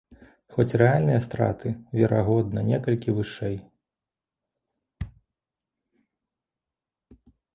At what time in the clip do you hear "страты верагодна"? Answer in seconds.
1.25-2.63